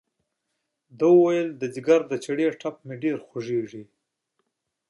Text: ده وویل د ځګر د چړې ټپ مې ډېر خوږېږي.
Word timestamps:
ده 0.97 1.05
وویل 1.15 1.49
د 1.61 1.63
ځګر 1.75 1.99
د 2.07 2.13
چړې 2.25 2.45
ټپ 2.61 2.75
مې 2.87 2.95
ډېر 3.03 3.17
خوږېږي. 3.27 3.83